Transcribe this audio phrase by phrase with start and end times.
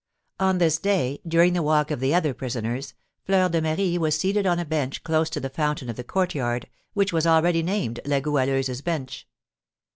[0.39, 4.47] On this day, during the walk of the other prisoners, Fleur de Marie was seated
[4.47, 8.19] on a bench close to the fountain of the courtyard, which was already named "La
[8.19, 9.27] Goualeuse's Bench."